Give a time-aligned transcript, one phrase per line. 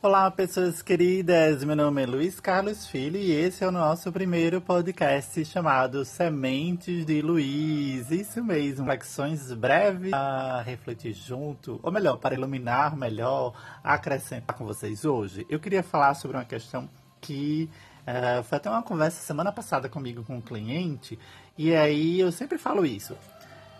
[0.00, 1.64] Olá, pessoas queridas.
[1.64, 7.04] Meu nome é Luiz Carlos Filho e esse é o nosso primeiro podcast chamado Sementes
[7.04, 8.08] de Luiz.
[8.12, 15.04] Isso mesmo, reflexões breves a refletir junto, ou melhor, para iluminar melhor, acrescentar com vocês
[15.04, 15.44] hoje.
[15.50, 16.88] Eu queria falar sobre uma questão
[17.20, 17.68] que
[18.06, 21.18] uh, foi até uma conversa semana passada comigo com um cliente
[21.56, 23.16] e aí eu sempre falo isso.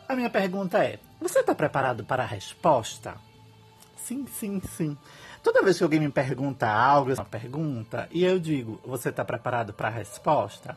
[0.08, 3.14] A minha pergunta é: você está preparado para a resposta?
[4.08, 4.96] Sim, sim, sim.
[5.48, 9.72] Toda vez que alguém me pergunta algo, uma pergunta, e eu digo, você está preparado
[9.72, 10.76] para a resposta?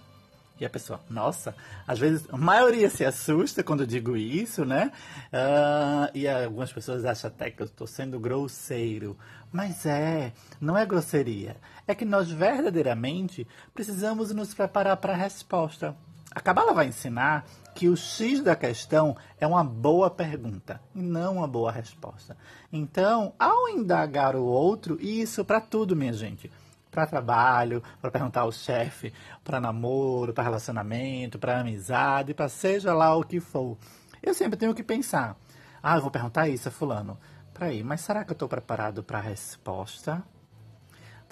[0.58, 1.54] E a pessoa, nossa,
[1.86, 4.90] às vezes a maioria se assusta quando eu digo isso, né?
[5.28, 9.18] Uh, e algumas pessoas acham até que eu estou sendo grosseiro.
[9.52, 10.32] Mas é,
[10.62, 11.58] não é grosseria.
[11.86, 15.94] É que nós verdadeiramente precisamos nos preparar para a resposta.
[16.34, 17.46] A Cabala vai ensinar
[17.76, 22.38] que o X da questão é uma boa pergunta e não uma boa resposta.
[22.72, 26.50] Então, ao indagar o outro, isso para tudo, minha gente,
[26.90, 33.14] para trabalho, para perguntar ao chefe, para namoro, para relacionamento, para amizade, para seja lá
[33.14, 33.78] o que for.
[34.24, 35.36] Eu sempre tenho que pensar:
[35.84, 37.18] ah, eu vou perguntar isso a Fulano.
[37.54, 40.24] Peraí, mas será que eu estou preparado para a resposta?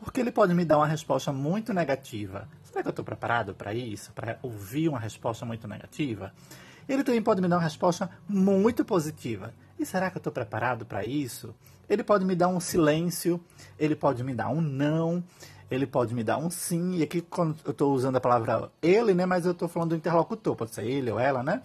[0.03, 2.47] Porque ele pode me dar uma resposta muito negativa.
[2.63, 4.11] Será que eu estou preparado para isso?
[4.13, 6.33] Para ouvir uma resposta muito negativa?
[6.87, 9.53] Ele também pode me dar uma resposta muito positiva.
[9.77, 11.53] E será que eu estou preparado para isso?
[11.89, 13.39] Ele pode me dar um silêncio,
[13.77, 15.23] ele pode me dar um não,
[15.69, 16.95] ele pode me dar um sim.
[16.95, 17.25] E aqui
[17.65, 19.25] eu estou usando a palavra ele, né?
[19.25, 21.61] Mas eu estou falando do interlocutor, pode ser ele ou ela, né?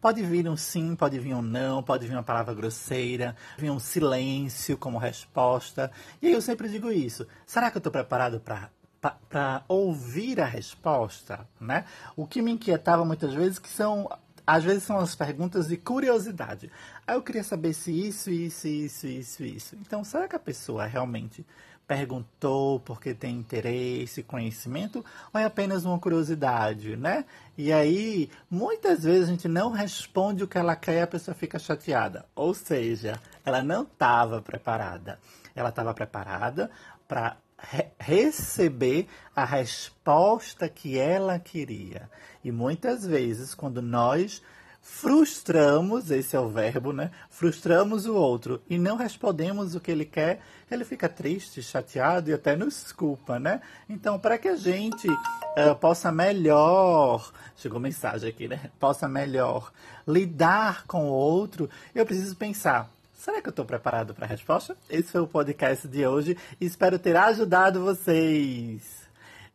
[0.00, 3.78] Pode vir um sim, pode vir um não, pode vir uma palavra grosseira, vir um
[3.78, 5.90] silêncio como resposta.
[6.22, 7.26] E aí eu sempre digo isso.
[7.46, 11.84] Será que eu estou preparado para ouvir a resposta, né?
[12.16, 14.08] O que me inquietava muitas vezes que são
[14.50, 16.72] às vezes são as perguntas de curiosidade.
[17.06, 19.76] Aí eu queria saber se isso, isso, isso, isso, isso.
[19.80, 21.46] Então, será que a pessoa realmente
[21.86, 27.24] perguntou porque tem interesse, conhecimento, ou é apenas uma curiosidade, né?
[27.56, 31.32] E aí, muitas vezes a gente não responde o que ela quer e a pessoa
[31.32, 32.26] fica chateada.
[32.34, 35.20] Ou seja, ela não estava preparada.
[35.54, 36.68] Ela estava preparada
[37.06, 42.10] para re receber a resposta que ela queria.
[42.42, 44.42] E muitas vezes, quando nós
[44.80, 47.10] frustramos, esse é o verbo, né?
[47.28, 52.32] Frustramos o outro e não respondemos o que ele quer, ele fica triste, chateado e
[52.32, 53.60] até nos culpa, né?
[53.88, 58.70] Então, para que a gente uh, possa melhor, chegou mensagem aqui, né?
[58.78, 59.70] Possa melhor
[60.08, 62.90] lidar com o outro, eu preciso pensar.
[63.20, 64.74] Será que eu estou preparado para a resposta?
[64.88, 66.38] Esse foi o podcast de hoje.
[66.58, 69.02] Espero ter ajudado vocês.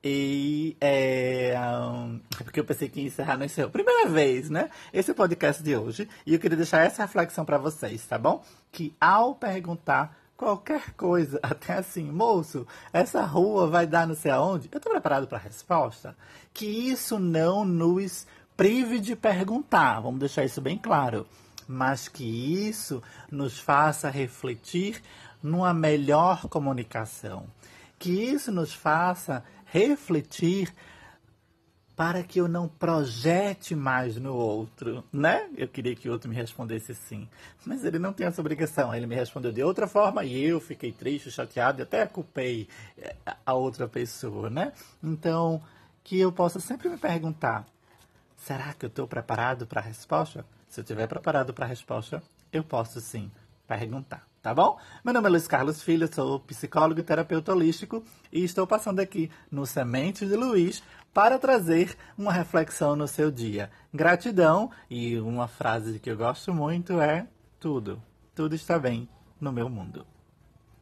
[0.03, 4.69] E é, um, porque eu pensei que ia encerrar nesse é primeira vez, né?
[4.93, 6.07] Esse é o podcast de hoje.
[6.27, 8.43] E eu queria deixar essa reflexão para vocês, tá bom?
[8.71, 14.69] Que ao perguntar qualquer coisa, até assim, moço, essa rua vai dar não sei aonde,
[14.71, 16.15] eu estou preparado para a resposta.
[16.53, 21.25] Que isso não nos prive de perguntar, vamos deixar isso bem claro.
[21.67, 25.01] Mas que isso nos faça refletir
[25.41, 27.47] numa melhor comunicação.
[27.97, 30.73] Que isso nos faça refletir
[31.95, 35.49] para que eu não projete mais no outro, né?
[35.55, 37.27] Eu queria que o outro me respondesse sim,
[37.65, 38.93] mas ele não tem essa obrigação.
[38.93, 43.15] Ele me respondeu de outra forma e eu fiquei triste, chateado e até culpei eh,
[43.45, 44.73] a outra pessoa, né?
[45.01, 45.61] Então,
[46.03, 47.65] que eu possa sempre me perguntar:
[48.45, 50.45] será que eu estou preparado para a resposta?
[50.69, 53.31] Se eu estiver preparado para a resposta, eu posso sim
[53.67, 54.78] perguntar tá bom?
[55.03, 59.31] Meu nome é Luiz Carlos Filho, sou psicólogo e terapeuta holístico e estou passando aqui
[59.50, 63.72] no Sementes de Luiz para trazer uma reflexão no seu dia.
[63.91, 67.25] Gratidão e uma frase que eu gosto muito é
[67.59, 68.00] tudo,
[68.35, 69.09] tudo está bem
[69.41, 70.06] no meu mundo.